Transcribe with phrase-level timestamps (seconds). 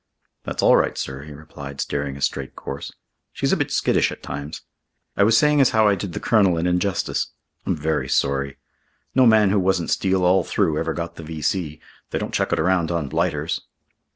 [0.45, 2.91] "That's all right, sir," he replied, steering a straight course.
[3.31, 4.63] "She's a bit skittish at times.
[5.15, 7.27] I was saying as how I did the Colonel an injustice.
[7.67, 8.57] I'm very sorry.
[9.13, 11.79] No man who wasn't steel all through ever got the V.C.
[12.09, 13.61] They don't chuck it around on blighters."